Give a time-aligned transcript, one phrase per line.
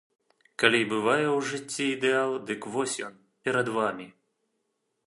[0.61, 4.07] Калі і бывае ў жыцці ідэал, дык вось ён, перад вамі.